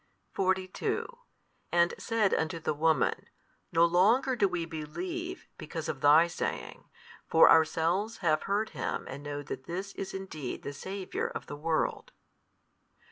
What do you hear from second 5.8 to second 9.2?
of thy saying: for ourselves have heard Him